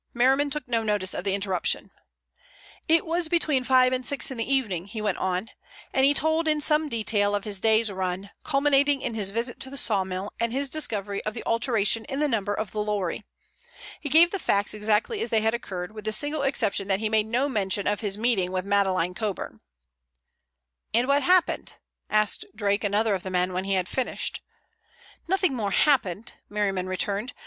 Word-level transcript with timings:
Merriman 0.15 0.49
took 0.49 0.67
no 0.67 0.81
notice 0.81 1.13
of 1.13 1.25
the 1.25 1.35
interruption. 1.35 1.91
"It 2.87 3.05
was 3.05 3.27
between 3.29 3.63
five 3.63 3.93
and 3.93 4.03
six 4.03 4.31
in 4.31 4.37
the 4.39 4.51
evening," 4.51 4.87
he 4.87 4.99
went 4.99 5.19
on, 5.19 5.49
and 5.93 6.03
he 6.03 6.15
told 6.15 6.47
in 6.47 6.59
some 6.59 6.89
detail 6.89 7.35
of 7.35 7.43
his 7.43 7.61
day's 7.61 7.91
run, 7.91 8.31
culminating 8.43 9.01
in 9.03 9.13
his 9.13 9.29
visit 9.29 9.59
to 9.59 9.69
the 9.69 9.77
sawmill 9.77 10.33
and 10.39 10.51
his 10.51 10.71
discovery 10.71 11.23
of 11.23 11.35
the 11.35 11.43
alteration 11.45 12.03
in 12.05 12.19
the 12.19 12.27
number 12.27 12.51
of 12.51 12.71
the 12.71 12.81
lorry. 12.81 13.21
He 13.99 14.09
gave 14.09 14.31
the 14.31 14.39
facts 14.39 14.73
exactly 14.73 15.21
as 15.21 15.29
they 15.29 15.41
had 15.41 15.53
occurred, 15.53 15.91
with 15.91 16.05
the 16.05 16.11
single 16.11 16.41
exception 16.41 16.87
that 16.87 16.99
he 16.99 17.07
made 17.07 17.27
no 17.27 17.47
mention 17.47 17.85
of 17.85 17.99
his 17.99 18.17
meeting 18.17 18.51
with 18.51 18.65
Madeleine 18.65 19.13
Coburn. 19.13 19.59
"And 20.95 21.07
what 21.07 21.21
happened?" 21.21 21.73
asked 22.09 22.43
Drake, 22.55 22.83
another 22.83 23.13
of 23.13 23.21
the 23.21 23.29
men, 23.29 23.53
when 23.53 23.65
he 23.65 23.75
had 23.75 23.87
finished. 23.87 24.41
"Nothing 25.27 25.53
more 25.53 25.69
happened," 25.69 26.33
Merriman 26.49 26.87
returned. 26.89 27.33